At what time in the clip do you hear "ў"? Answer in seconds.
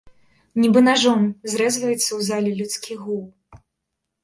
2.07-2.29